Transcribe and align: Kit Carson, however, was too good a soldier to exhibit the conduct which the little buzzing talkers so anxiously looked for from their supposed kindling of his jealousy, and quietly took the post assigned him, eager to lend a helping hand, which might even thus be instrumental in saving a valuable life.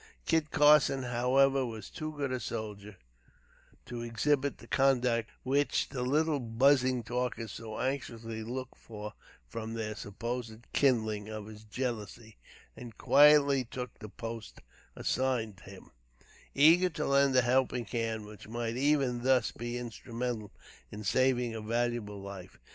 Kit 0.25 0.49
Carson, 0.49 1.03
however, 1.03 1.63
was 1.63 1.87
too 1.91 2.11
good 2.13 2.31
a 2.31 2.39
soldier 2.39 2.97
to 3.85 4.01
exhibit 4.01 4.57
the 4.57 4.65
conduct 4.65 5.29
which 5.43 5.89
the 5.89 6.01
little 6.01 6.39
buzzing 6.39 7.03
talkers 7.03 7.51
so 7.51 7.77
anxiously 7.79 8.41
looked 8.41 8.79
for 8.79 9.13
from 9.47 9.75
their 9.75 9.93
supposed 9.93 10.57
kindling 10.73 11.29
of 11.29 11.45
his 11.45 11.63
jealousy, 11.65 12.35
and 12.75 12.97
quietly 12.97 13.63
took 13.63 13.99
the 13.99 14.09
post 14.09 14.61
assigned 14.95 15.59
him, 15.65 15.91
eager 16.55 16.89
to 16.89 17.05
lend 17.05 17.35
a 17.35 17.43
helping 17.43 17.85
hand, 17.85 18.25
which 18.25 18.47
might 18.47 18.75
even 18.77 19.21
thus 19.21 19.51
be 19.51 19.77
instrumental 19.77 20.51
in 20.91 21.03
saving 21.03 21.53
a 21.53 21.61
valuable 21.61 22.19
life. 22.19 22.57